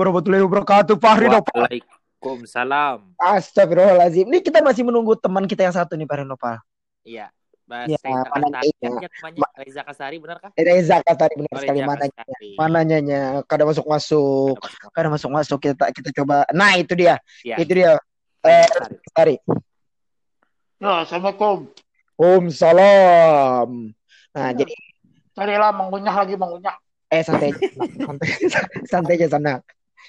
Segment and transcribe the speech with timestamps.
[0.00, 0.94] warahmatullahi wabarakatuh.
[0.96, 1.66] Fahri Nopal.
[1.66, 2.98] Waalaikumsalam.
[3.18, 4.24] Astagfirullahaladzim.
[4.30, 6.62] Ini kita masih menunggu teman kita yang satu nih, Fahri Nopal.
[7.02, 7.28] Iya.
[7.66, 10.50] Mas Ya, Reza mana namanya Reza Kasari benar kah?
[10.58, 12.04] Reza Kasari benar Oh, sekali Reza mana
[12.58, 17.22] mananya kada masuk masuk Ada Mas- kada masuk masuk kita kita coba nah itu dia
[17.46, 17.94] Iya, itu dia
[18.42, 18.66] eh
[19.06, 19.38] Kasari.
[20.82, 21.70] Ya, Assalamualaikum.
[22.18, 23.94] Om salam
[24.34, 24.66] nah Ya.
[24.66, 24.74] jadi
[25.30, 26.74] Tadi lah mengunyah lagi mengunyah.
[27.06, 27.70] eh santai aja
[28.02, 28.28] santai
[28.82, 29.52] santai aja sana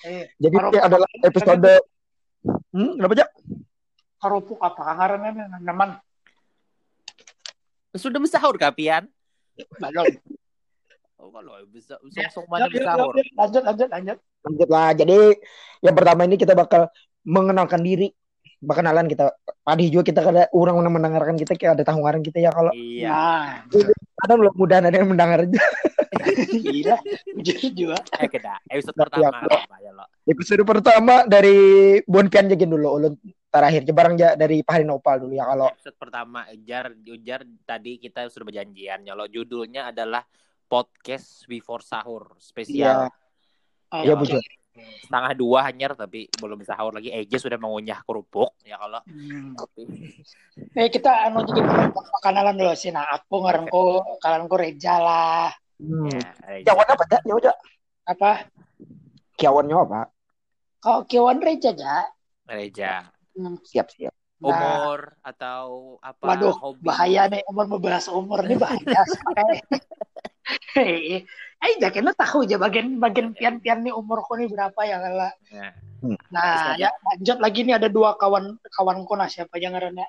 [0.02, 1.72] Eh, jadi ini adalah episode
[2.74, 3.28] hmm kenapa aja
[4.22, 5.98] kerupuk apa kangarannya nyaman.
[7.94, 9.10] Sudah bersahur kah, Pian?
[9.78, 10.08] Belum.
[11.22, 13.14] Oh, kalau bisa Ya, song mana yuk, bersahur?
[13.14, 14.18] yuk, Lanjut, lanjut, lanjut.
[14.42, 15.38] lanjut lah jadi
[15.86, 16.90] yang pertama ini kita bakal
[17.22, 18.10] mengenalkan diri
[18.62, 19.34] perkenalan kita.
[19.62, 22.70] Tadi juga kita kada orang yang mendengarkan kita kayak ada tanggungan kita ya kalau.
[22.72, 23.10] Iya.
[23.10, 23.50] Nah,
[24.22, 25.44] ada belum mudah ada yang mendengar.
[25.44, 25.62] Aja
[26.48, 26.98] gila.
[27.42, 27.98] Jujur juga.
[28.18, 28.62] Eh, keda.
[28.70, 29.38] Episode Tapi pertama.
[29.42, 29.76] aku- apa?
[29.82, 30.06] Ya lo?
[30.22, 31.58] episode pertama dari
[32.06, 33.14] Bon Pian jagin dulu ulun
[33.48, 33.82] terakhir.
[33.90, 35.68] Barang ja dari Pahari Nopal dulu ya kalau.
[35.74, 39.26] Episode pertama Ujar Ujar tadi kita sudah berjanjian ya lo.
[39.26, 40.22] Judulnya adalah
[40.66, 43.10] podcast before sahur spesial.
[43.92, 44.40] Oh, ya Ya, bujur
[44.72, 49.54] setengah dua hanyar tapi belum sahur lagi Eja sudah mengunyah kerupuk ya kalau Hmm.
[49.54, 49.84] tapi
[50.76, 52.92] Eh, kita anu jadi makanan dulu sih.
[52.92, 53.84] Nah, aku ngaranku
[54.20, 55.52] kalanku Reja lah.
[55.80, 56.08] hmm.
[56.08, 56.64] ya.
[56.64, 57.56] Kiawan apa ya ya udah
[58.04, 58.32] Apa?
[59.36, 60.02] Kiawannya apa
[60.80, 62.08] Kau kiwan Reja aja.
[62.48, 63.56] Reja Hmm.
[63.64, 64.12] siap siap
[64.42, 69.02] Nah, umur atau apa Waduh, hobi bahaya nih umur membahas umur nih bahaya.
[70.76, 71.24] Hei,
[71.62, 75.30] eh jangan tahu aja bagian bagian pian-pian nih umurku nih berapa ya kala.
[75.52, 75.72] Nah,
[76.32, 80.08] Nah, Bisa, ya lanjut lagi nih ada dua kawan kawanku nah siapa yang ngarannya?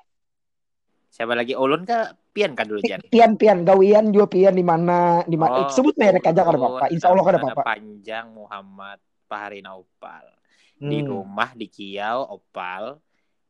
[1.13, 1.53] siapa lagi?
[1.53, 3.61] Ulun ke Pian kan dulu Jan Pian Pian.
[3.61, 6.89] Gawian juga Pian di mana di mana Oh, sebut merek aja kada apa-apa.
[6.89, 7.63] Insya Allah kada nama apa-apa.
[7.69, 8.97] panjang Muhammad
[9.29, 10.25] Paharina Opal
[10.73, 11.09] di Hmm.
[11.13, 12.97] rumah di Kiau Opal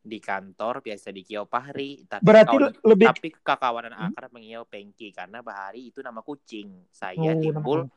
[0.03, 5.15] di kantor biasa di Kiau Pahri tapi berarti kawan- lebih tapi kekawanan akrab mengiau Pengki
[5.15, 6.83] karena Bahari itu nama kucing.
[6.91, 7.87] Saya Oh, timbul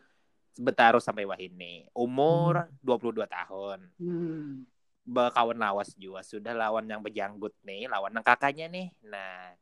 [0.56, 3.90] Betaru sampai Wahini umur 22 tahun.
[3.98, 4.62] Hmm.
[5.06, 6.18] berkawan lawas juga.
[6.26, 8.90] Sudah lawan yang berjanggut nih lawan yang kakaknya nih.
[9.06, 9.54] Nah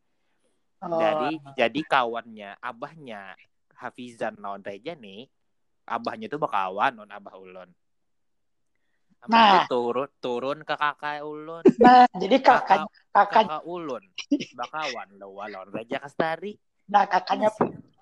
[0.85, 3.33] Oh, jadi jadi kawannya abahnya
[3.73, 5.25] Hafizan lawan Reja nih
[5.85, 7.69] abahnya tuh bakawan non abah ulun
[9.25, 9.65] Abah Nah.
[9.65, 11.65] tuh turun turun ke kakak ulun.
[11.81, 14.05] Nah, jadi kakak kakak kakak ulun.
[14.53, 17.49] Bakawan lawan lawan Reja Kastari nah kakaknya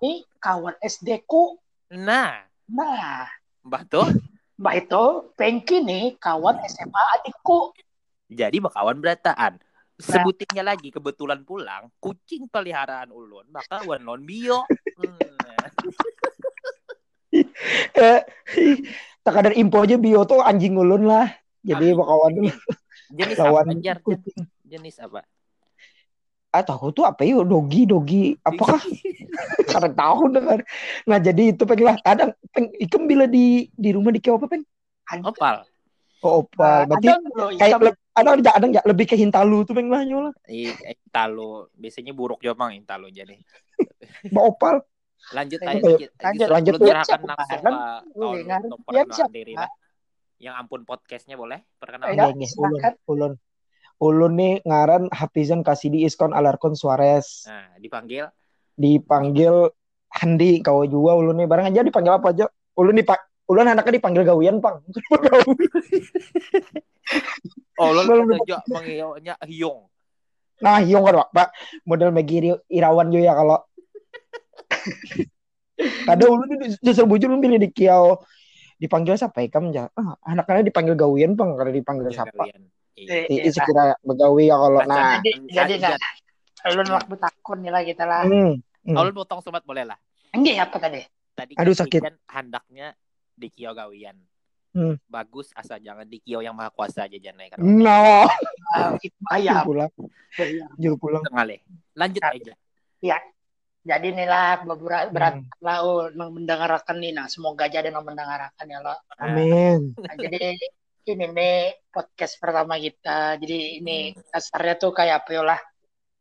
[0.02, 1.54] ini kawan SD ku.
[1.94, 2.42] nah.
[2.66, 3.30] Nah,
[3.62, 4.10] mbah tuh
[4.58, 5.04] Mbak itu
[5.38, 7.70] Pengki nih kawan SMA adikku.
[8.26, 9.62] jadi bakawan berataan
[10.00, 13.46] sebutinnya lagi kebetulan pulang kucing peliharaan ulun.
[13.46, 14.66] Bakawan non bio.
[14.98, 15.38] Hmm.
[19.22, 21.30] tak ada info aja bio tuh anjing ulun lah.
[21.62, 21.98] Jadi Anjing.
[21.98, 22.30] bakawan.
[22.34, 22.50] Dulu
[23.12, 23.98] jenis lawan apa Jar?
[24.02, 25.20] kucing jenis apa?
[26.52, 28.24] Ah tahu tuh apa yuk dogi dogi.
[28.44, 28.80] Apakah?
[29.72, 30.60] Karena tahu dengar.
[31.08, 31.96] Nah jadi itu pengen lah.
[32.04, 34.64] Ada peng ikem bila di di rumah di kau apa peng?
[35.22, 35.64] Opal.
[36.24, 36.88] Oh opal.
[36.88, 37.78] Berarti ada dulu kayak
[38.12, 42.12] ada ada ada nggak lebih ke hintalu tuh peng lah nyola I, eh, intalo biasanya
[42.12, 43.38] buruk juga mang intalo jadi.
[44.28, 44.76] Mbak opal
[45.30, 46.48] lanjut Lanjut, aja lanjut.
[46.50, 47.76] Lanjut, Ulun siapa langsung bareng?
[47.78, 49.30] ke perkenalan siapa?
[49.30, 49.70] diri lah.
[50.42, 52.18] Yang ampun podcastnya boleh perkenalan?
[52.18, 52.26] Ya,
[52.58, 53.32] ulun ulun.
[54.02, 57.46] Ulun nih ngaran Hafizan Kasidi Iskon Alarkon Suarez.
[57.46, 58.26] Nah dipanggil.
[58.74, 59.70] Dipanggil
[60.10, 61.46] Handi kau juga ulun nih.
[61.46, 62.50] Barang aja dipanggil apa aja?
[62.74, 64.82] Ulun dipak ulun anaknya dipanggil gawian pang.
[67.80, 69.88] Oh Belum- juga mengiyonya hiung
[70.62, 71.50] nah hiung kan pak.
[71.82, 73.58] Model Megi Iri- Irawan juga ya kalau
[76.12, 78.22] ada ulun ini justru bujur ulun pilih di kiau
[78.78, 82.62] dipanggil siapa ya kamu ya ah, anaknya dipanggil gawian pang karena dipanggil siapa Kalian.
[82.92, 83.24] Iya.
[83.24, 85.96] Ini sekira begawi ya kalau nah Jadi, nah,
[86.76, 88.22] lu nolak betakun nih lah kita lah.
[88.28, 89.16] hmm, hmm.
[89.16, 89.98] Potong sobat boleh lah.
[90.36, 91.00] Enggak apa tadi?
[91.32, 92.00] Tadi Aduh, sakit.
[92.28, 92.92] Handaknya
[93.32, 94.16] di Kio Gawian.
[94.72, 94.96] Hmm.
[95.08, 97.58] Bagus asal jangan di Kio yang maha kuasa aja jangan kan.
[97.60, 98.24] no
[99.04, 99.64] itu ayam.
[99.68, 99.92] pulang
[100.40, 100.64] Iya.
[100.80, 101.22] juru pulang.
[101.92, 102.52] Lanjut aja.
[103.82, 105.50] Jadi nih lah beberapa berat Hmm.
[105.58, 108.94] lah oh, mendengarkan nih nah semoga aja ada yang mendengarkan ya lo.
[109.18, 110.54] amin Nah, jadi
[111.02, 111.56] ini nih
[111.90, 113.34] podcast pertama kita.
[113.42, 115.60] Jadi ini dasarnya tuh kayak apa ya lah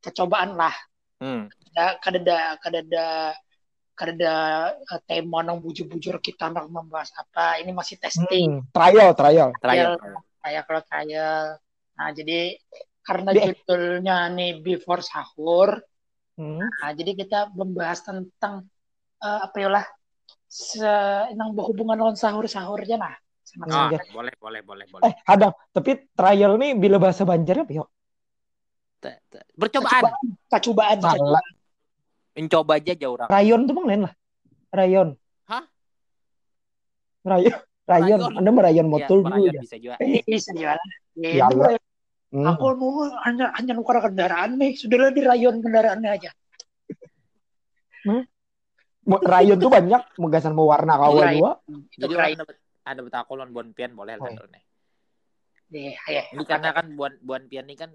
[0.01, 0.73] kecobaan lah.
[1.21, 1.45] Hmm.
[1.71, 3.07] Ada kadada kadada
[3.93, 4.35] kadada
[4.81, 7.61] eh, tema nang bujur-bujur kita nang membahas apa.
[7.61, 8.57] Ini masih testing.
[8.57, 9.93] Hmm, trial trial Trial.
[10.41, 11.61] kayak kalau trial.
[11.93, 12.57] Nah, jadi
[13.05, 15.77] karena judulnya nih before sahur,
[16.39, 16.63] Hmm.
[16.63, 18.65] nah jadi kita membahas tentang
[19.19, 19.85] eh, apa ya lah
[20.47, 20.91] se
[21.35, 23.99] nang berhubungan dengan sahur sahurnya nah sama oke.
[24.15, 25.03] boleh, boleh, boleh, boleh.
[25.11, 25.51] Eh, ada.
[25.75, 27.87] Tapi trial nih bila bahasa Banjarnya yuk?
[28.97, 30.07] Te- te- Percobaan.
[30.47, 31.19] kacubaan Salah.
[31.19, 31.51] kacubaan.
[32.31, 33.27] Mencoba aja jauh orang.
[33.27, 34.13] Rayon tuh bang lain lah.
[34.71, 35.07] Rayon.
[35.51, 35.63] Hah?
[37.27, 37.59] Rayon.
[37.83, 38.19] Rayon.
[38.23, 38.39] Rayon.
[38.39, 39.61] Anda merayon Ya, motul dulu merayon ya.
[39.67, 39.95] bisa juga.
[39.99, 40.87] bisa jualan
[41.19, 41.67] Ya Itu Allah.
[42.31, 42.47] Hmm.
[42.47, 46.31] aku mau hanya hanya nukar kendaraan nih sudahlah di rayon kendaraannya aja
[49.01, 51.37] Mo- Rayon tuh banyak megasan mewarna kawan Rayon.
[51.37, 51.51] dua.
[51.89, 52.39] itu Jadi rayon
[52.81, 54.45] ada betakolon buan pian boleh lah Oh.
[54.47, 54.63] nih.
[55.67, 57.89] deh ya Ini karena kan buan buan pian ini kan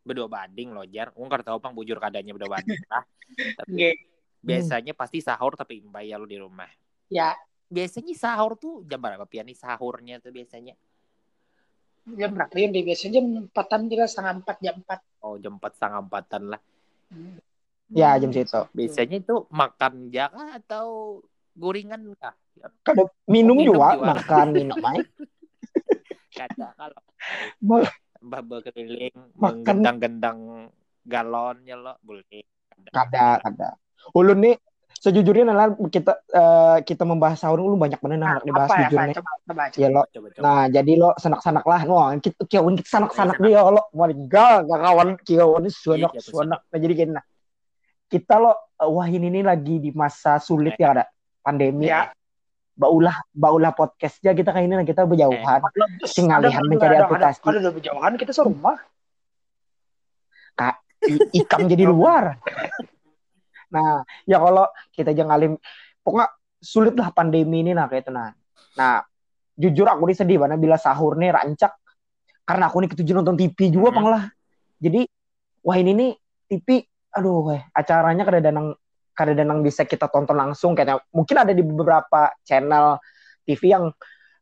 [0.00, 1.10] berdua banding loh jar.
[1.10, 3.02] Nggak tahu bang bujur kadanya berdua banding lah.
[3.58, 3.94] Tapi Nggih.
[4.40, 6.70] biasanya pasti sahur tapi imbay ya lo di rumah.
[7.08, 7.34] ya
[7.66, 10.74] Biasanya sahur tuh jam berapa pian nih sahurnya tuh biasanya?
[12.04, 15.72] Jam berapa ya deh biasanya jam empatan juga setengah empat jam empat Oh jam empat
[15.76, 16.60] setengah empatan lah.
[17.92, 18.60] Ya jam situ.
[18.72, 20.86] Biasanya itu makan jaka atau
[21.52, 22.32] gorengan kah?
[22.80, 24.06] Kada minum, Minum juga, juga.
[24.16, 25.04] makan minum aja.
[26.40, 27.00] Kada kalau
[27.60, 29.60] mbah berkeliling Makan.
[29.60, 30.38] menggendang-gendang
[31.04, 32.24] galonnya lo boleh.
[32.92, 33.76] Kada, kada.
[34.16, 34.56] Ulun nih
[35.00, 38.88] sejujurnya adalah kita eh, kita membahas sahur lu banyak bener nah, Nah, dibahas apa ya
[38.92, 39.14] jujurnya.
[39.16, 40.02] Coba coba coba Ya lo.
[40.12, 40.42] Coba coba.
[40.44, 41.80] Nah, jadi lo sanak-sanak lah.
[41.88, 43.48] Wah, kita kiawan kita sanak-sanak Sanak.
[43.48, 43.82] dia lo.
[43.96, 46.60] Wah, enggak, enggak kawan kiawan ini suanak, Iya, iya, suanak.
[46.68, 47.24] Nah, jadi gini nah.
[48.10, 51.04] Kita lo eh, wah ini nih lagi di masa sulit ya ada
[51.40, 51.88] pandemi.
[51.88, 52.12] Ya.
[52.76, 55.60] Baulah baulah podcastnya kita kayak ini nah, kita berjauhan.
[56.04, 57.40] Singalihan mencari aplikasi.
[57.40, 58.76] Ada udah berjauhan kita serumah.
[61.08, 62.36] I- ikam jadi luar.
[63.70, 65.52] Nah, ya kalau kita jangan alim,
[66.02, 66.28] pokoknya
[66.60, 68.34] sulit lah pandemi ini nah kayak itu nah.
[68.76, 69.00] Nah,
[69.56, 71.72] jujur aku ini sedih mana bila sahur nih rancak
[72.44, 73.96] karena aku nih ketujuh nonton TV juga Hmm.
[73.96, 74.24] pang lah.
[74.82, 75.06] Jadi
[75.62, 76.10] wah ini nih
[76.50, 76.82] TV,
[77.14, 78.74] aduh weh, acaranya kada danang
[79.14, 80.98] kada danang bisa kita tonton langsung kayaknya.
[81.14, 82.98] Mungkin ada di beberapa channel
[83.46, 83.84] TV yang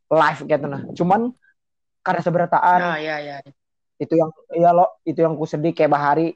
[0.09, 0.81] live gitu nah.
[0.97, 1.29] Cuman
[2.01, 3.37] kada seberataan Nah, ya ya.
[3.99, 6.33] itu yang ya lo itu yang ku sedih kayak Bahari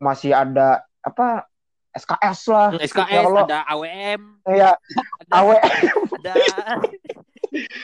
[0.00, 1.44] masih ada apa
[1.90, 2.68] SKS lah.
[2.76, 4.70] SKS Ya, kalau- ada AWM ya
[5.24, 6.32] ada awe ada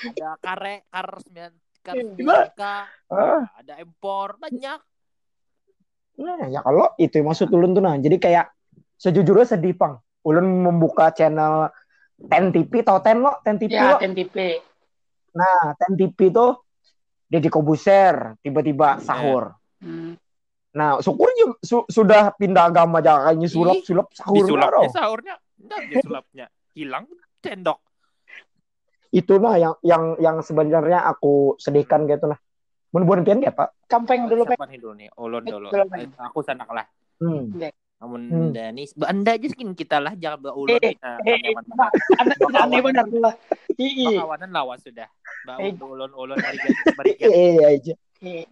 [0.07, 2.05] ada kare kar sembilan kar Iya.
[2.07, 2.63] sembilan K.
[3.11, 4.81] Ah, ada impor banyak.
[6.15, 7.97] Nah, ya kalau itu yang maksud ulun tuh nah.
[7.97, 8.47] Jadi kayak
[8.97, 9.99] sejujurnya sedih pang.
[10.23, 11.69] Ulun membuka channel
[12.17, 13.37] Ten TV tau Ten lo?
[13.43, 13.99] Ten TV Ya, lo?
[13.99, 14.63] TNTP.
[15.35, 16.63] nah Ten TV tuh
[17.27, 19.59] Deddy Kobuser tiba-tiba sahur.
[19.83, 20.15] Hmm.
[20.75, 24.91] Nah syukurnya su- sudah pindah agama jangan kayaknya sulap sulap sahur disulapnya baru.
[24.91, 27.05] sahurnya enggak disulapnya hilang
[27.39, 27.79] sendok
[29.15, 32.39] itu nah yang yang yang sebenarnya aku sedihkan gitu nah
[32.95, 34.55] Mun pian ya pak Kampeng dulu, Pak.
[34.71, 35.99] Nih dulu nih ulun dulu Dulu.
[35.99, 36.87] Eh, aku sanak lah
[37.19, 37.59] hmm.
[37.99, 38.51] namun Hmm.
[38.55, 41.91] Dani anda aja skin kita lah jangan bawa ulun Eh, kita eh, benar.
[42.23, 43.35] Aneh aneh benar lah.
[43.75, 44.15] Ii.
[44.15, 45.11] Pakawanan lawas sudah
[45.43, 45.75] bawa Eh.
[45.75, 46.59] ulun ulun mari
[46.95, 47.95] mari iya
[48.25, 48.45] Ii.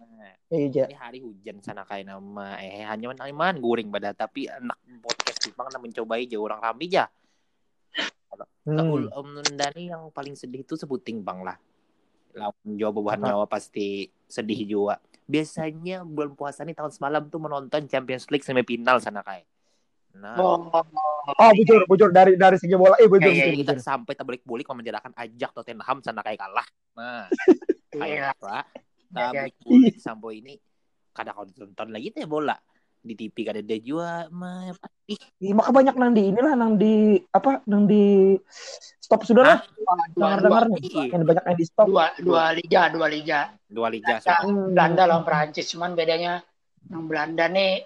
[0.53, 4.77] iya ini hari hujan sana kayak nama eh hanya man man guring pada tapi anak
[5.01, 7.09] podcast Jepang na mencobai jauh orang rame ya
[8.63, 9.11] Hmm.
[9.11, 11.57] Om Dani yang paling sedih itu sebuting bang lah.
[12.33, 13.29] Lawan Jawa bebahan Apa?
[13.29, 14.97] Jawa pasti sedih juga.
[15.27, 19.45] Biasanya bulan puasa nih tahun semalam tuh menonton Champions League semifinal sana kayak.
[20.17, 20.37] Nah.
[20.39, 20.65] Oh,
[21.23, 22.09] Oh bujur bujur.
[22.11, 23.85] Dari dari segi bola eh bujur bujur, jadi kita bujur.
[23.85, 26.67] sampai tablik bulik menjadikan ajak Tottenham sana kayak kalah.
[26.97, 27.27] Nah.
[27.93, 28.65] Kayak apa
[29.13, 29.29] Iya.
[29.29, 30.53] tablik bulik sampai ini
[31.13, 32.57] kadang kalau ditonton lagi tuh ya bola
[33.03, 34.71] di TV kada ada juga mah
[35.05, 38.33] ih Ih, maka banyak nang di inilah nang di apa nang di
[38.97, 41.03] stop sudah lah Dua, dengar dua, dengar nih Iya.
[41.11, 43.39] yang banyak yang di stop dua, dua liga, dua liga.
[43.67, 44.71] dua liga Belanda, Hmm.
[44.71, 46.39] Belanda lawan Perancis, cuman bedanya
[46.87, 47.83] yang Belanda nih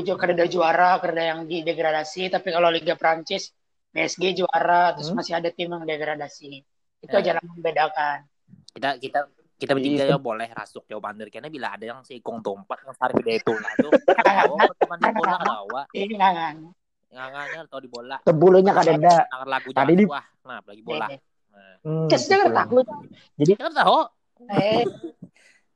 [0.00, 3.52] juga ada juara, ada yang di degradasi, tapi kalau Liga Perancis
[3.92, 5.20] PSG juara, terus Hmm.
[5.20, 6.64] masih ada tim yang degradasi.
[7.04, 7.20] Itu Ya.
[7.20, 8.24] aja yang membedakan.
[8.72, 9.20] kita kita
[9.64, 10.12] kita bertiga Iya.
[10.12, 13.34] ya boleh rasuk jawaban dari karena bila ada yang si Kong Tompat yang tarik dia
[13.34, 13.90] itu lah tuh
[14.50, 16.56] oh teman di bola kan.
[17.08, 18.16] nganganya atau di bola.
[18.20, 19.14] Tebulunya kada ada.
[19.22, 21.06] Dengar lagu Tadi di- wah nah lagi bola.
[21.06, 21.74] Nah.
[21.80, 22.54] hmm, jangan pulang.
[22.58, 22.86] takut.
[23.38, 23.98] Kita kan tahu
[24.50, 24.82] Eh,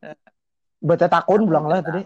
[0.80, 2.02] bete takun bilang lah tadi.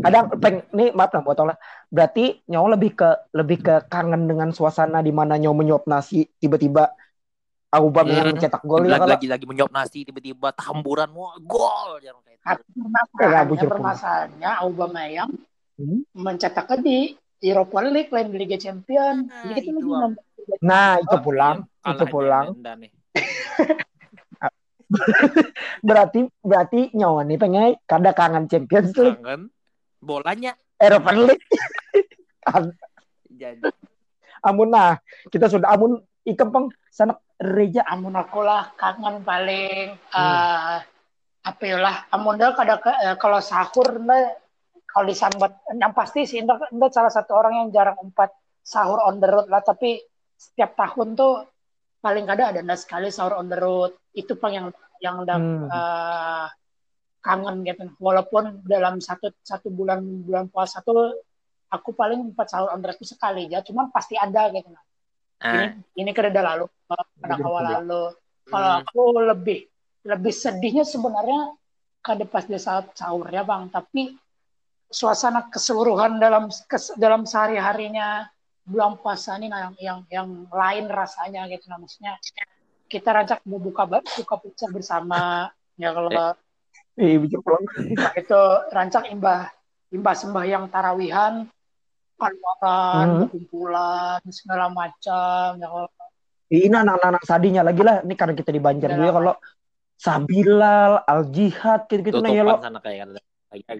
[0.00, 1.58] kadang peng nih maaf lah botol lah.
[1.88, 6.94] Berarti nyawa lebih ke lebih ke kangen dengan suasana di mana nyawa menyuap nasi tiba-tiba
[7.74, 8.34] Aubameyang yang Hmm.
[8.38, 12.38] mencetak gol ya lagi, lagi lagi menyop nasi tiba-tiba tamburan wah gol jangan kayak
[13.50, 13.66] itu.
[13.66, 15.30] permasalahannya, Aubameyang
[15.74, 16.06] Hmm.
[16.14, 16.98] mencetaknya di
[17.42, 19.26] Europa League lain di Liga Champion.
[19.26, 20.14] Nah, Jadi kita itu, lagi
[20.62, 22.46] nah itu Oh, pulang kalah itu pulang.
[25.82, 29.18] Berarti berarti nyawa nih pengen kada kangen Champions League.
[29.18, 29.50] Kangen.
[29.98, 30.54] Bolanya.
[30.78, 31.42] Europa League.
[33.40, 33.66] Jadi.
[34.44, 35.00] Amun nah
[35.32, 37.84] kita sudah amun Ikam pang sanak reja.
[37.84, 40.32] amun aku lah kangen paling Hmm.
[40.32, 40.78] eh
[41.44, 44.32] apa ya lah amun dah kada eh, kalau sahur nda
[44.88, 48.32] kalau disambat yang pasti sih nda, nda salah satu orang yang jarang empat
[48.64, 50.00] sahur on the road lah tapi
[50.32, 51.44] setiap tahun tuh
[52.00, 54.66] paling kada ada nda sekali sahur on the road itu pang yang
[55.04, 55.68] yang nda Hmm.
[55.68, 56.46] eh,
[57.20, 61.12] kangen gitu walaupun dalam satu satu bulan bulan puasa tuh
[61.68, 64.80] aku paling empat sahur on the road sekali aja cuman pasti ada gitu ini
[65.44, 67.04] Ah, ini lalu pada
[67.36, 68.04] Lebih awal lalu.
[68.48, 68.80] Kalau hmm.
[68.80, 69.58] aku lebih
[70.04, 71.52] lebih sedihnya sebenarnya
[72.00, 73.68] kada pas di saat sahurnya bang.
[73.68, 74.16] Tapi
[74.88, 78.24] suasana keseluruhan dalam kes- dalam sehari harinya
[78.64, 82.16] bulan puasa ini nah, yang yang yang lain rasanya gitu nah maksudnya
[82.88, 86.08] kita rancak mau buka buka puasa bersama ya kalau
[86.94, 87.66] Eh, bijak pulang.
[88.22, 89.50] itu rancak imbah
[89.90, 91.50] imbah sembahyang tarawihan
[92.14, 93.28] keluaran Hmm.
[93.28, 95.88] kumpulan segala macam ya kalau
[96.48, 98.04] Ini anak-anak sadinya lagi lah.
[98.04, 99.16] Ini karena kita di Banjar juga lama.
[99.16, 99.34] kalau
[99.96, 102.60] Sabilal, Al Jihad gitu-gitu nah ya lo.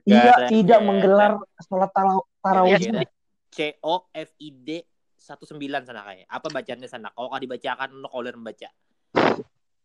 [0.07, 2.79] Iya, tidak ada- menggelar sholat tara- tarawih.
[2.79, 3.09] Iya, iya.
[3.51, 4.69] C O F I D
[5.15, 6.27] 19 sana kayak.
[6.27, 7.13] Apa bacanya sana?
[7.13, 8.69] Kalau kau dibacakan lo kalau membaca.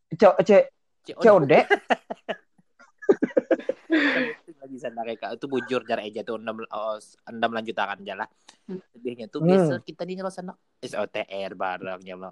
[0.09, 0.63] Cek cek
[1.03, 1.53] C O COD.
[4.77, 5.31] kayak Kak.
[5.41, 6.95] itu bujur jar aja tuh endam oh,
[7.25, 8.27] endam lanjutakan aja lah.
[8.69, 8.77] Hmm.
[8.93, 9.49] Sedihnya tuh Hmm.
[9.49, 10.53] biasa kita di nyelos sana
[10.85, 12.31] SOTR barengnya lo.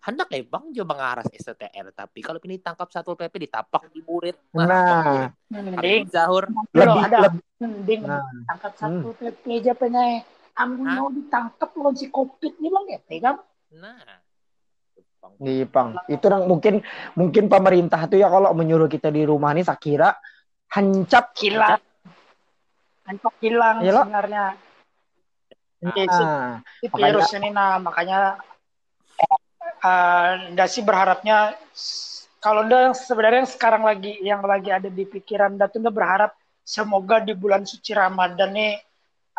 [0.00, 4.36] Hendak ya bang coba ngaras SOTR tapi kalau ini tangkap satu PP ditapak di murid.
[4.56, 8.24] Nah, mending Habis sahur lebih ada lebih mending Nah.
[8.48, 9.72] tangkap satu PP aja
[10.60, 10.96] amun Hah?
[11.00, 13.36] mau ditangkap lawan si covid nih bang ya kan
[13.76, 14.20] nah.
[15.20, 15.92] Bang, di Pang.
[16.08, 16.80] Itu yang mungkin
[17.12, 20.16] mungkin pemerintah tuh ya kalau menyuruh kita di rumah nih Sakira
[20.70, 21.80] hancap hilang
[23.04, 24.00] hancur hilang Iya, lo.
[24.06, 24.44] sebenarnya
[25.80, 28.36] Ini Nah, si virus ini nah makanya
[29.80, 31.56] eh ndak sih berharapnya
[32.36, 36.30] kalau ndak sebenarnya yang sekarang lagi yang lagi ada di pikiran ndak tuh ndak berharap
[36.60, 38.76] semoga di bulan suci Ramadan nih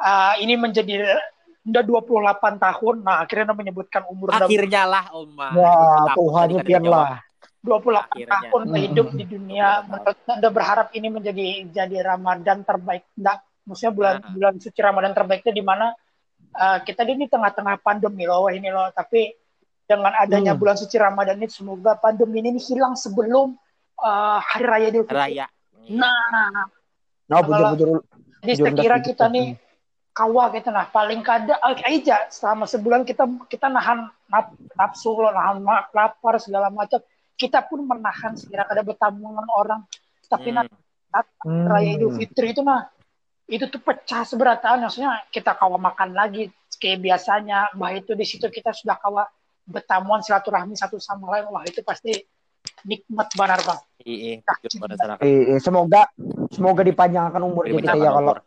[0.01, 1.13] eh, ini menjadi
[1.61, 5.53] ndak 28 tahun nah akhirnya menyebutkan umur Akhirnya lah Oma.
[5.53, 7.21] wah Takut Tuhan lah.
[7.61, 8.31] 28 Akhirnya.
[8.49, 8.75] tahun Hmm.
[8.75, 14.29] hidup di dunia menurut Anda berharap ini menjadi jadi Ramadan terbaik enggak maksudnya bulan Nah.
[14.33, 15.85] bulan suci Ramadan terbaiknya di mana
[16.51, 19.29] uh, kita di tengah-tengah pandemi loh wah ini loh tapi
[19.85, 20.59] dengan adanya Hmm.
[20.59, 23.53] bulan suci Ramadan ini semoga pandemi ini hilang sebelum
[23.97, 25.17] uh, hari raya Idul Fitri.
[25.37, 25.45] Raya.
[25.91, 26.65] Nah,
[27.29, 28.01] Nah, bujur-bujur
[28.41, 29.47] jadi Jujur saya kira dah kita nih
[30.11, 35.63] kawah gitu nah paling kada aja selama sebulan kita kita nahan naf- nafsu loh nahan
[35.93, 36.99] lapar segala macam
[37.41, 39.81] kita pun menahan sekira kada bertamungan orang.
[40.29, 40.61] Tapi Hmm.
[40.61, 40.77] nanti
[41.43, 41.65] Hmm.
[41.67, 42.87] raya Idul Fitri itu nah
[43.49, 46.53] itu tuh pecah seberataan maksudnya kita kawa makan lagi.
[46.77, 49.25] Kayak biasanya bah itu di situ kita sudah kawa
[49.65, 51.49] bertamuan silaturahmi satu sama lain.
[51.49, 52.15] Wah itu pasti
[52.85, 53.79] nikmat benar bang.
[54.01, 55.13] Iya, Nah, pada sana.
[55.21, 56.09] Eh, eh, semoga
[56.49, 58.37] semoga dipanjangkan umurnya kita ya kalau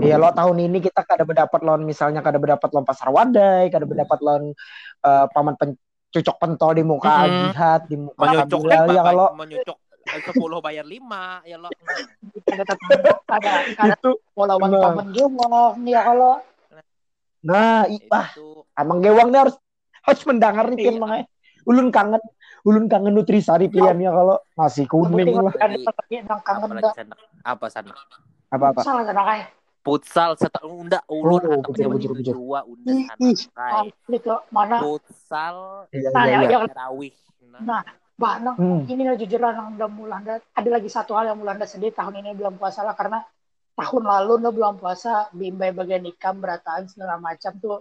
[0.00, 3.84] Iya lo tahun ini kita kada berdapat lawan misalnya kada berdapat lawan pasar wadai, kada
[3.84, 4.56] berdapat lawan
[5.04, 5.76] eh, paman pen,
[6.10, 7.30] cucok pentol di muka Mhm.
[7.48, 9.76] jihad di muka menyucuk Sabilal, ya kalau menyucuk
[10.20, 11.70] sepuluh bayar lima ya lo.
[13.30, 14.82] ada itu lawan Nah.
[14.82, 16.42] paman gewong ya kalau
[17.40, 19.56] nah i- ah Itu emang gewang nih harus
[20.02, 21.00] harus mendengar nih pilihan Iya.
[21.00, 21.24] makanya
[21.64, 22.22] ulun kangen
[22.66, 27.14] ulun kangen nutrisari pilihannya kalau nasi kuning lah lagi yang kangen apa sana?
[27.40, 27.94] Apa sana?
[28.50, 29.46] apa apa salah sana kayak
[29.80, 32.92] Futsal setahun unda ulun Oh, atau bujur, bujur, itu dua unda
[34.52, 36.68] mana Futsal iya Nah, iya ya, iya ya.
[36.68, 37.14] tarawih.
[37.48, 37.82] Nah, Nah,
[38.20, 38.84] Bang, Hmm.
[38.84, 40.44] ini lah jujur lah yang udah mulanda.
[40.52, 43.24] Ada lagi satu hal yang mulanda sedih tahun ini belum puasa lah karena
[43.80, 47.80] tahun lalu udah belum puasa bimbai bagian ikam berataan segala macam tuh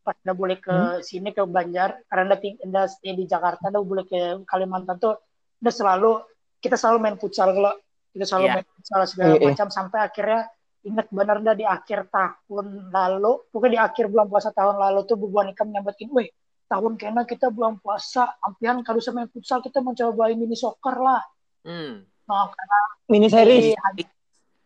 [0.00, 1.00] pas udah boleh ke Hmm.
[1.04, 2.32] sini ke Banjar karena
[2.64, 5.20] udah, stay di Jakarta udah boleh ke Kalimantan tuh
[5.60, 6.20] udah selalu
[6.64, 7.76] kita selalu main futsal kalau
[8.16, 8.54] kita selalu Iya.
[8.56, 9.48] main futsal segala iya.
[9.52, 10.40] macam sampai akhirnya
[10.84, 15.16] ingat benar dah di akhir tahun lalu pokoknya di akhir bulan puasa tahun lalu tuh
[15.16, 16.28] bubuan ikam nyampetin weh
[16.68, 21.24] tahun kena kita bulan puasa ampian kalau main futsal kita mencoba mini soccer lah
[21.64, 22.04] hmm.
[22.28, 24.04] nah karena mini series ini hanya,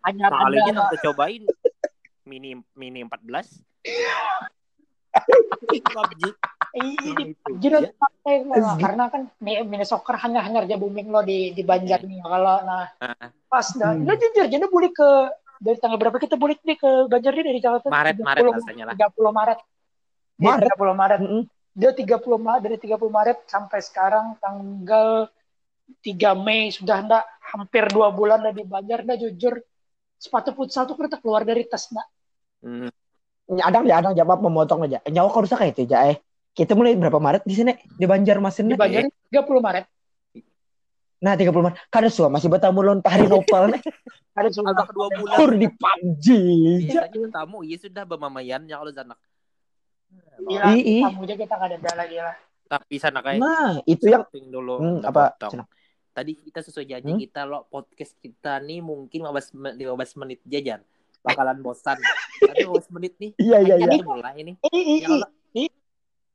[0.07, 1.43] hanya Kalinya ada nanti cobain
[2.29, 3.65] mini mini 14.
[5.69, 6.23] PUBG.
[6.79, 7.33] ini
[7.65, 8.77] ya.
[8.77, 12.61] karena kan mi- mini soccer hanya hanya aja booming lo di di Banjar nih kalau
[12.63, 13.33] nah Ah.
[13.49, 14.05] pas dah Hmm.
[14.05, 15.09] nah, jujur jadi boleh ke
[15.59, 17.87] dari tanggal berapa kita boleh nih ke Banjar nih dari Jakarta?
[17.91, 18.95] Maret, Maret 30 rasanya lah.
[18.95, 19.59] 30 Maret.
[20.39, 20.69] Iya, Maret.
[20.75, 21.21] 30 Maret.
[21.23, 21.43] Mm-mm.
[21.79, 25.09] dia 30 Maret dari 30 Maret sampai sekarang tanggal
[26.03, 26.71] 3 Mei.
[26.75, 29.59] Sudah ndak hampir dua bulan dah di Banjar dah jujur.
[30.19, 32.07] Sepatu futsal tuh kita keluar dari tas nak.
[32.59, 32.91] Hmm.
[33.63, 34.15] adang ya adang.
[34.19, 34.99] Jawab memotong aja.
[35.07, 36.19] Nyawa kau rusak itu aja eh
[36.59, 37.73] kita mulai berapa Maret di sini?
[37.95, 39.87] Di Banjarmasin Di Banjar 30 Maret.
[41.19, 43.83] Nah 30 Maret kada suah masih bertamu lon hari nopal nih
[44.39, 46.27] Ada cuma agak dua bulan kur di PUBG
[46.85, 49.19] biasanya tamu iya sudah bermamayan ya kalau sana
[50.41, 50.73] Iya,
[51.05, 52.37] aja kita nggak ada lagi lah.
[52.65, 55.35] tapi sana kayak nah itu yang dulu Hmm, apa?
[56.09, 57.21] Tadi kita sesuai janji Hmm?
[57.21, 60.83] kita lo podcast kita nih mungkin 15 men- 15 menit jajan.
[61.21, 61.95] Bakalan bosan.
[62.43, 63.31] Tapi 15 menit nih.
[63.37, 64.53] iya iya iya mulai ini.
[64.65, 65.03] Ya ih.
[65.05, 65.31] Allah,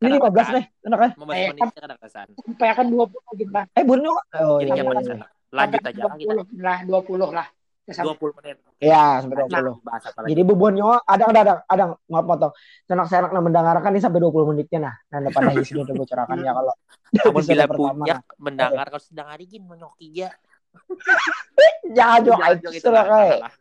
[0.04, 2.28] ini 15 nih enak kan 15 Eh, kan ada kesan.
[2.36, 3.66] Sampai akan 20 gitu lah.
[3.72, 5.04] eh bunuh oh Jadi iya, iya, iya.
[5.08, 5.26] sana.
[5.54, 6.34] Lanjut aja lah kita.
[6.44, 7.48] 20 lah, 20 lah.
[7.84, 8.58] Ya, sampai 20 menit.
[8.80, 10.30] ya sampai Lanjut, 20 bahas apa lagi?
[10.32, 12.54] Jadi bubonnya ada ada ada ada maaf potong.
[12.88, 14.96] Senak senak nah mendengarkan ini sampai 20 menitnya nah.
[15.12, 16.74] Nah depan lagi sudah bocorakan ya kalau
[17.28, 18.20] Kamu bila pertama, punya nah.
[18.40, 20.32] mendengar kalau sedang hari gini menyoki ya.
[21.96, 23.38] Jangan jo Jangan juga itu sudah lah, kayak.
[23.44, 23.54] lah.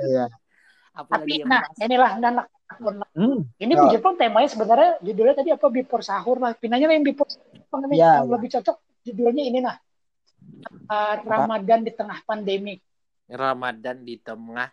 [0.00, 0.24] Iya.
[0.90, 2.34] Apa Tapi nah, inilah dan
[2.70, 3.50] Hmm.
[3.58, 3.80] ini Ya.
[3.82, 6.54] Bu Jepang temanya sebenarnya judulnya tadi apa before sahur lah.
[6.54, 8.32] Pinanya yang before apa namanya Ya, yang ya.
[8.38, 9.76] lebih cocok judulnya ini nah.
[10.86, 12.78] Uh, Ramadan di tengah pandemi.
[13.30, 14.70] Ramadan di tengah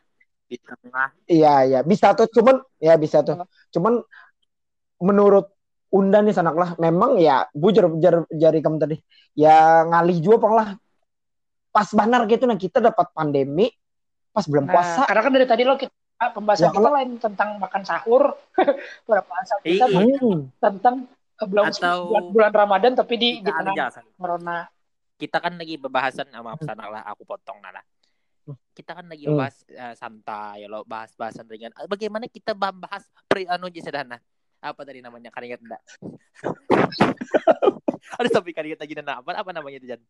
[0.48, 3.46] di tengah Iya iya bisa tuh cuman ya bisa tuh.
[3.74, 4.02] Cuman
[5.02, 5.50] menurut
[5.88, 9.00] Undan nih sanak lah memang ya bujur jar jari kamu tadi
[9.40, 10.70] ya ngalih juga pang lah
[11.72, 13.72] pas benar gitu nah kita dapat pandemi
[14.36, 17.50] pas bulan Nah, puasa karena kan dari tadi lo kita pembahasan Ya, kita lain tentang
[17.58, 18.34] makan sahur,
[19.06, 19.86] pembahasan kita.
[19.86, 20.50] Hmm.
[20.58, 20.96] tentang
[21.38, 23.52] uh, bulan, Atau- bulan, bulan Ramadan tapi di di
[24.18, 24.66] corona.
[25.16, 27.82] kita kan lagi pembahasan ah, maaf sana lah aku potong nala
[28.72, 29.34] kita kan lagi Hmm.
[29.36, 34.22] bahas eh, santai lo bahas bahasan ringan Eh, bagaimana kita bahas pre anu sederhana
[34.58, 35.82] apa tadi namanya kan ingat enggak
[38.18, 40.02] ada sampai kan ingat lagi dan apa apa namanya itu Jan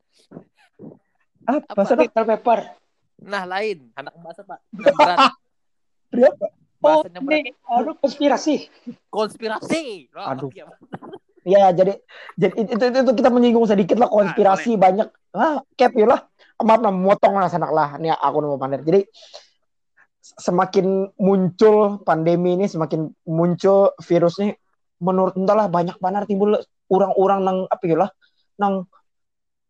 [1.47, 1.95] apa Apa?
[1.97, 2.59] Paper paper.
[3.19, 5.19] nah lain anak bahasa pak berat
[6.11, 6.45] Berapa?
[6.77, 8.69] Oh, ini aduh konspirasi.
[9.09, 10.49] konspirasi Oh, Aduh.
[10.53, 10.69] iya.
[11.47, 11.97] Ya, jadi
[12.35, 15.07] jadi itu, itu, itu kita menyinggung sedikit lah konspirasi banyak.
[15.31, 16.21] Ah, cap ya lah.
[16.59, 17.95] Maaf nah, motong lah sanak lah.
[17.97, 18.83] Nih aku mau pandai.
[18.83, 19.07] Jadi
[20.21, 24.51] semakin muncul pandemi ini, semakin muncul virus ini,
[25.00, 26.59] menurut entahlah banyak banget timbul
[26.91, 28.09] orang-orang nang apa ya lah,
[28.59, 28.85] nang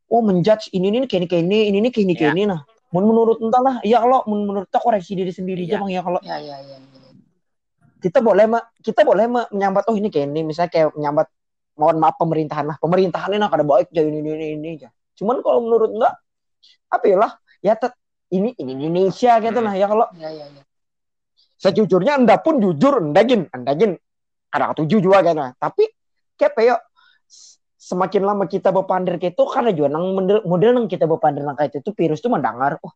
[0.09, 2.35] oh menjudge ini ini kayak ini kayak ini, ini ini kayak ini kayak Ya.
[2.35, 2.61] ini nah.
[2.87, 5.79] Mun menurut entahlah, ya kalau mun menurut kita koreksi diri sendiri aja Iya.
[5.83, 6.77] bang ya kalau Ya ya ya.
[7.97, 11.27] kita boleh ma- kita boleh ma- menyambat oh ini kayak ini misalnya kayak menyambat
[11.75, 15.65] mohon maaf pemerintahan lah pemerintahan ini kada baik jadi ini ini ini aja cuman kalau
[15.65, 16.13] menurut enggak
[16.87, 17.93] apa ya lah ya tet,
[18.29, 20.61] ini ini Indonesia gitu lah ya kalau Ya ya ya.
[21.57, 23.97] sejujurnya anda pun jujur endagin endagin
[24.47, 25.51] kadang tujuh juga kan nah.
[25.57, 25.89] tapi
[26.37, 26.75] kayak ya
[27.77, 31.53] semakin lama kita berpandir kayak itu karena juga nang model, model nang kita berpandir nang
[31.53, 32.91] kayak itu virus tuh mendengar oh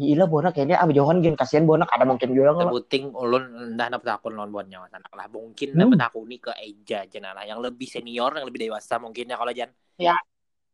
[0.00, 3.86] gila bona kayaknya ambil jauhan gini kasihan bona ada mungkin juga kalau Tebuting ulun ndah
[3.92, 5.92] dapat aku non bonnya anak lah mungkin Hmm.
[5.92, 9.52] dapat aku nih ke Eja lah yang lebih senior yang lebih dewasa mungkin ya kalau
[9.52, 9.68] Jan
[10.00, 10.16] Ya.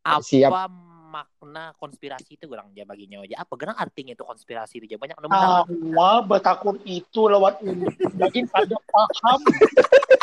[0.06, 0.70] apa Siap.
[1.10, 5.66] makna konspirasi itu kurang aja baginya aja apa gerang artinya itu konspirasi itu banyak Ah,
[5.66, 5.66] benar
[5.96, 7.90] Wah, betakun itu lewat undang
[8.20, 9.40] lagi pada paham.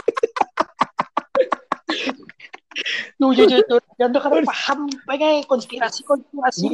[3.23, 3.79] Tuh, jujur, jujur.
[3.95, 4.79] Jangan kan paham.
[5.07, 6.67] Pengen konspirasi, konspirasi.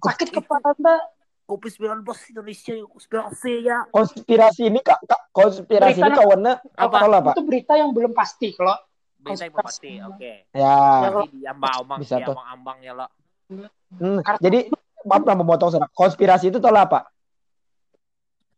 [0.00, 0.96] Sakit kepala anda.
[1.44, 6.52] kopi 19 Indonesia yang konspirasi ya konspirasi ini kak, kak konspirasi Berita ini nak- kawannya
[6.78, 6.94] Apa?
[6.94, 8.54] apa lah pak Itu berita yang belum pasti.
[8.54, 8.78] Kalau
[9.18, 9.66] berita yang Konspirasi.
[9.66, 12.38] pasti oke ya jadi di ambang-ambang Bisa tuh.
[12.38, 13.06] ambang-ambang ya lo
[13.50, 14.58] hmm, jadi
[15.02, 17.10] maaf lah memotong sana konspirasi itu tahu lah pak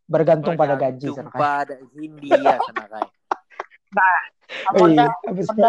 [0.04, 3.10] bergantung pada gaji sana Bergantung pada Hindia sana kayak
[4.72, 5.08] Iya,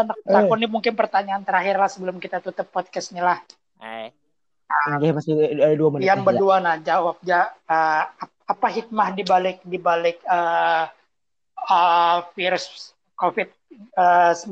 [0.04, 0.28] nak eh.
[0.28, 3.40] takut ini mungkin pertanyaan terakhir lah sebelum kita tutup podcastnya lah.
[3.80, 4.12] eh.
[4.92, 6.10] Oke, masih ada dua menit.
[6.10, 6.28] Yang nih, ya.
[6.28, 8.04] berdua nah jawab ya uh,
[8.44, 10.90] apa hikmah di balik di balik uh,
[11.70, 13.48] uh, virus COVID
[13.96, 14.52] uh, 19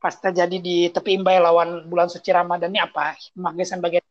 [0.00, 3.16] pas terjadi di tepi Imbai lawan bulan suci Ramadan ini apa?
[3.16, 4.04] Hikmah gesan bagian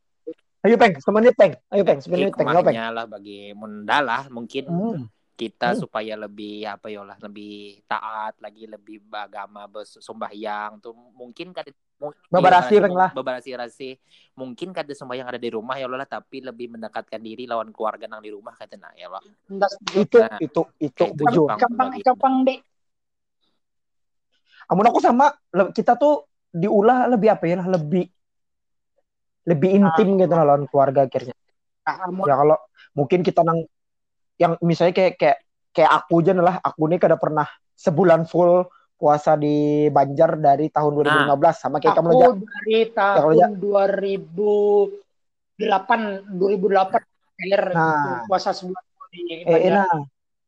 [0.67, 0.93] ayo peng.
[0.99, 1.53] Semenit peng.
[1.71, 1.99] Ayo peng.
[2.03, 2.45] Semenit peng.
[2.45, 4.65] Hikmahnya lah bagi munda lah mungkin.
[4.67, 5.03] Hmm.
[5.39, 5.79] Kita Hmm.
[5.79, 11.63] supaya lebih apa ya lah lebih taat lagi lebih beragama bersembahyang tuh mungkin kan
[12.31, 13.11] Beberasi, Peng, lah.
[13.11, 13.89] beberasi rasi
[14.31, 18.07] mungkin kada sembahyang ada di rumah ya Allah lah tapi lebih mendekatkan diri lawan keluarga
[18.07, 19.19] nang di rumah kata nah ya Allah.
[19.51, 22.59] Ndas- itu Nah, itu itu itu bujur bagi- gampang deh
[24.71, 25.27] amun aku sama
[25.75, 26.23] kita tuh
[26.55, 28.07] diulah lebih apa ya lah lebih
[29.49, 31.33] lebih intim gitu lah lawan keluarga akhirnya.
[31.83, 32.57] Ah, ya kalau
[32.93, 33.65] mungkin kita nang
[34.39, 35.37] yang misalnya kayak kayak
[35.69, 40.91] kayak aku aja lah aku nih kada pernah sebulan full puasa di Banjar dari tahun
[40.95, 43.53] 2015 sama kayak kamu aja aku dari kalau ya- tahun
[45.59, 47.03] 2008 2008
[47.39, 48.23] akhir Nah.
[48.25, 49.71] puasa sebulan di eh, eh, Banjar.
[49.73, 49.99] nah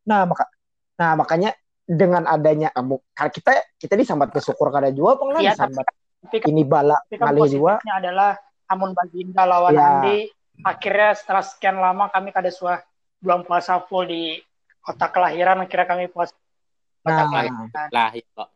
[0.02, 0.46] nah maka
[0.94, 2.96] nah makanya dengan adanya kamu
[3.30, 5.86] kita kita disambat bersyukur kada jua apa Iya, disambat
[6.22, 8.32] tapi kan, ini bala kan kali jua positifnya adalah
[8.68, 9.84] Amun Baginda lawan Ya.
[10.00, 10.32] Andi.
[10.62, 12.80] Akhirnya setelah sekian lama kami kada suah
[13.22, 14.42] bulan puasa full di
[14.82, 15.62] kota kelahiran.
[15.62, 16.34] Akhirnya kami puasa.
[17.02, 17.30] nah.
[17.90, 18.50] lah ya kok.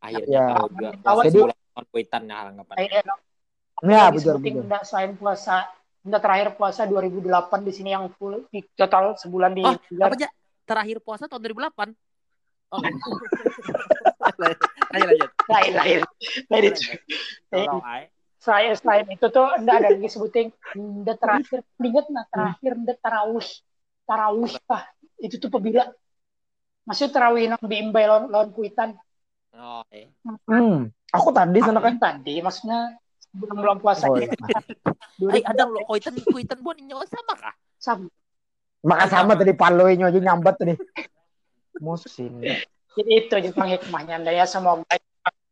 [0.00, 0.54] Akhirnya Ya.
[0.54, 2.76] kau juga Jadi- puasa sebulan non kuitan ya anggapan.
[3.82, 4.62] Ya betul betul.
[4.62, 5.66] enggak selain puasa
[6.00, 7.24] enggak terakhir puasa 2008
[7.62, 10.28] di sini yang full di total sebulan di Oh, apa aja?
[10.64, 11.90] Terakhir puasa tahun 2008
[12.70, 12.80] oh.
[14.94, 15.30] Lanjut lanjut.
[15.50, 16.00] lain lain.
[16.48, 16.62] Lain.
[16.70, 16.82] Itu
[17.50, 17.66] Eh,
[18.38, 23.48] saya selain itu tuh enggak ada lagi sebuting enggak terakhir ingat nah terakhir enggak tarawih
[24.04, 24.94] tarawih pak.
[25.20, 25.88] Itu tuh pebila
[26.84, 28.96] masih tarawih nang di Imbai lawan, lawan Kuitan.
[29.54, 30.10] Oh eh
[30.50, 30.90] hmm.
[31.14, 34.26] Aku tadi sana kan tadi maksudnya sebelum bulan puasa Oh, ini
[35.30, 37.54] ay ada lo kuitan kuitan buat nyawa sama kah?
[37.78, 38.10] Sama.
[38.82, 40.74] Maka sama tadi paloinya aja nyambat tadi.
[41.78, 42.42] Musim
[42.94, 44.86] jadi itu Jepang hikmahnya ya semoga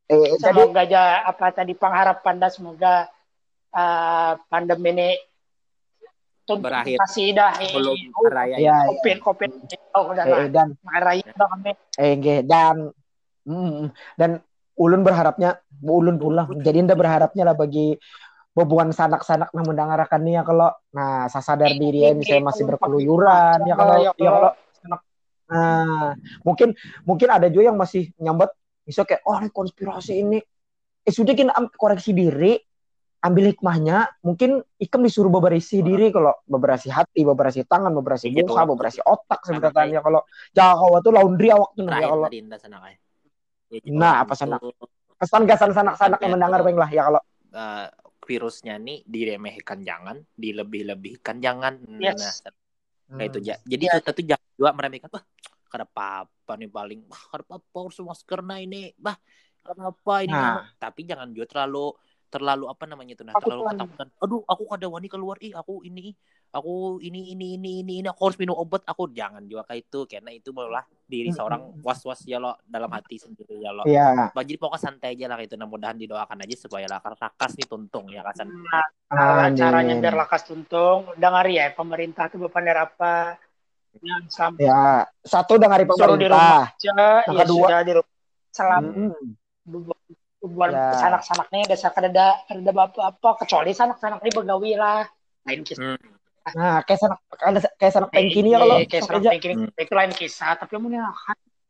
[0.06, 3.10] eh jadi semoga aja apa tadi pengharapan dan semoga
[3.74, 5.08] uh, pandemi ini
[6.60, 6.98] Berakhir.
[7.06, 8.76] kasih dah belum oh, raya ya.
[8.90, 9.50] covid covid
[9.96, 12.92] oh udah eh, dan raya kami eh nggih, dan
[13.48, 14.30] mm, dan
[14.76, 17.96] ulun berharapnya ulun pulang jadi anda berharapnya lah bagi
[18.52, 23.74] hubungan sanak-sanak yang mendengarkan ya kalau nah saya sadar diri ya misalnya masih berkeluyuran ya
[23.78, 24.50] kalau ya kalau
[25.52, 26.72] nah mungkin
[27.04, 30.38] mungkin ada juga yang masih nyambat bisa kayak oh ini konspirasi ini.
[31.02, 32.58] Eh sudah kita koreksi diri
[33.22, 38.42] ambil hikmahnya mungkin ikam disuruh beberisi diri kalau beberasi hati beberasi tangan beberasi Gitu.
[38.50, 42.58] muka beberasi otak sebenarnya kalau kau tuh laundry awak tuh nah, ya kalau tadi indah
[42.58, 42.98] sana ay
[43.72, 44.60] Ya, jadi Nah, apa sana?
[44.60, 44.68] itu,
[45.16, 47.20] pesan gasan sanak-sanak yang Ya, mendengar lah ya kalau
[47.56, 47.86] eh,
[48.28, 52.44] virusnya nih diremehkan jangan dilebih-lebihkan jangan Yes.
[52.44, 52.52] nah
[53.12, 53.54] Kayak itu ja.
[53.68, 55.08] Jadi kita tuh jangan juga meremehkan.
[55.12, 55.24] Wah,
[55.68, 57.00] kada apa-apa nih paling.
[57.12, 58.88] Wah, apa-apa harus masker nah ini.
[58.96, 59.16] Bah,
[59.60, 60.32] kenapa ini?
[60.32, 60.64] Nah.
[60.80, 61.92] Tapi jangan juga terlalu
[62.32, 64.08] terlalu apa namanya itu nah Aku terlalu ketakutan.
[64.18, 65.36] Aduh, aku kada wani keluar.
[65.38, 66.16] Ih, aku ini
[66.48, 68.80] aku ini ini ini ini ini aku harus minum obat.
[68.84, 73.20] Aku jangan juga kayak itu karena itu malah diri seorang was-was ya lo dalam hati
[73.20, 73.84] sendiri ya lo.
[73.84, 74.32] Iya.
[74.32, 75.54] Bah, Jadi pokoknya santai aja lah itu.
[75.54, 78.48] Nah, mudahan didoakan aja supaya lah rakas nih tuntung ya kasan.
[78.48, 79.54] Nah, cara- Amin.
[79.54, 83.36] caranya biar lakas tuntung dengar ya pemerintah tuh bepandar apa
[84.00, 86.64] yang sampai Ya, satu dengan hari Suruh di rumah.
[86.64, 86.64] pemerintah.
[86.72, 88.12] aja Yang ya kedua- sudah di rumah
[88.48, 89.91] selama Mm-mm.
[90.62, 90.94] Buat Ya.
[90.94, 92.08] sanak-sanak nih dasar kada
[92.46, 95.02] kada apa-apa kecuali sanak-sanak nih begawi lah
[95.42, 96.54] lain kisah Hmm.
[96.54, 99.74] Nah, kayak sanak kayak kayak sanak pengkini ya kalau Eh, kayak sanak pengkini Hmm.
[99.74, 100.82] itu lain kisah tapi kan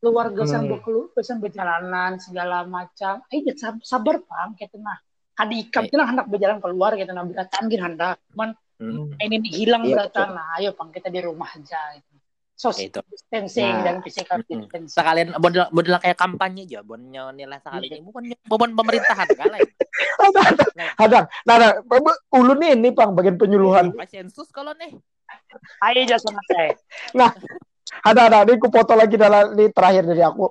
[0.03, 0.71] keluarga san Hmm.
[0.77, 4.97] bekelu pesan berjalanan segala macam eh sab- sabar pam gitu nah
[5.33, 5.89] kadi ikam Eh.
[5.89, 9.15] kita hendak berjalan keluar gitu nah beratan gini hendak man Hmm.
[9.17, 12.12] ini hilang Iya, beratan nah ayo pam kita di rumah aja gitu.
[12.63, 13.01] Social Itu.
[13.11, 13.83] distancing Nah.
[13.83, 18.71] dan physical distancing sekalian model model kayak kampanye aja bon nilai sekali ini bukan bukan
[18.79, 19.67] pemerintahan kan lain
[21.03, 21.29] Hadang.
[21.45, 21.71] Nah, nah,
[22.33, 23.93] ulun nih ini Pang bagian penyuluhan.
[23.93, 24.97] Pakai sensus kalau nih
[25.85, 26.73] ayo aja sama saya
[28.05, 30.49] Ada ada ini aku foto lagi dalam ini terakhir dari aku.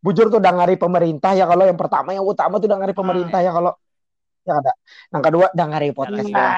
[0.00, 3.76] Bujur tuh dangari pemerintah ya kalau yang pertama yang utama tuh dangari pemerintah ya kalau
[4.48, 4.72] ya ada.
[5.12, 6.56] Yang kedua dangari podcast ya.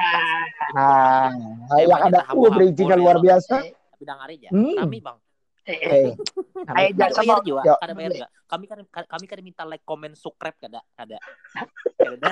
[0.78, 1.28] nah
[1.66, 2.54] Nah, yang ada uh hampur,
[3.02, 3.81] luar biasa.
[4.02, 4.76] Dengar aja Hmm.
[4.76, 5.18] kami bang
[5.62, 6.12] eh, eh, Eh,
[6.74, 10.12] ayo aja sama bayar juga kada bayar juga kami kan kami kan minta like comment
[10.12, 11.16] subscribe kada kada
[11.96, 12.28] kada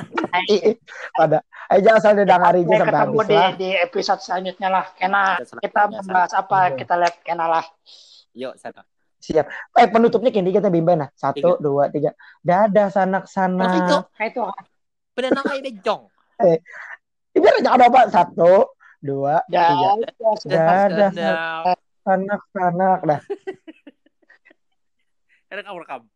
[0.50, 0.80] i- i-
[1.14, 1.38] ada.
[1.70, 3.50] Aja asal didangari aja Sampai sampai ketemu habis di, lah.
[3.54, 4.84] di episode selanjutnya lah
[5.38, 6.76] Episode kita membahas apa Iya.
[6.76, 7.64] kita lihat kena lah
[8.34, 8.82] yuk sana
[9.20, 9.46] Siap.
[9.76, 11.12] Eh penutupnya kini kita bimbing nah.
[11.12, 11.60] Satu, Tiga.
[11.60, 12.16] dua, tiga.
[12.40, 13.28] Dadah sanak
[13.68, 14.40] Nah, itu kayak itu
[15.12, 16.02] penenang kayak bejong
[17.30, 18.00] Biar aja ada apa?
[18.08, 19.96] Satu, dua, tiga.
[22.04, 23.00] Dadah sanak.
[23.04, 23.20] Dah.
[25.50, 26.06] Rekam rekam